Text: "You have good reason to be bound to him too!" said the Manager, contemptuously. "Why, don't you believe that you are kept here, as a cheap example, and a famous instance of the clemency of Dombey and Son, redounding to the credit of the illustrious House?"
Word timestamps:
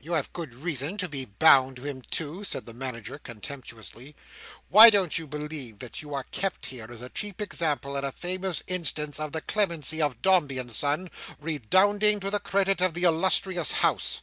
"You 0.00 0.14
have 0.14 0.32
good 0.32 0.54
reason 0.54 0.96
to 0.96 1.10
be 1.10 1.26
bound 1.26 1.76
to 1.76 1.84
him 1.84 2.00
too!" 2.00 2.42
said 2.42 2.64
the 2.64 2.72
Manager, 2.72 3.18
contemptuously. 3.18 4.16
"Why, 4.70 4.88
don't 4.88 5.18
you 5.18 5.26
believe 5.26 5.80
that 5.80 6.00
you 6.00 6.14
are 6.14 6.24
kept 6.30 6.64
here, 6.64 6.86
as 6.90 7.02
a 7.02 7.10
cheap 7.10 7.38
example, 7.38 7.94
and 7.94 8.06
a 8.06 8.10
famous 8.10 8.64
instance 8.66 9.20
of 9.20 9.32
the 9.32 9.42
clemency 9.42 10.00
of 10.00 10.22
Dombey 10.22 10.56
and 10.56 10.72
Son, 10.72 11.10
redounding 11.38 12.18
to 12.20 12.30
the 12.30 12.40
credit 12.40 12.80
of 12.80 12.94
the 12.94 13.02
illustrious 13.04 13.72
House?" 13.72 14.22